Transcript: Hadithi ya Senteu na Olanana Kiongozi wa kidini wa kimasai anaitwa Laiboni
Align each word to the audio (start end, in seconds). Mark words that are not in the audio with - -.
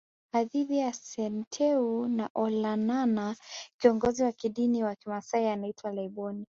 Hadithi 0.33 0.77
ya 0.77 0.93
Senteu 0.93 2.07
na 2.07 2.29
Olanana 2.35 3.35
Kiongozi 3.79 4.23
wa 4.23 4.31
kidini 4.31 4.83
wa 4.83 4.95
kimasai 4.95 5.47
anaitwa 5.47 5.91
Laiboni 5.91 6.39